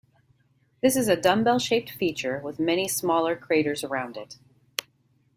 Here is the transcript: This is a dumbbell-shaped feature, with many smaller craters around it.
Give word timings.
This 0.81 0.95
is 0.95 1.07
a 1.07 1.15
dumbbell-shaped 1.15 1.91
feature, 1.91 2.39
with 2.39 2.57
many 2.59 2.87
smaller 2.87 3.35
craters 3.35 3.83
around 3.83 4.17
it. 4.17 4.39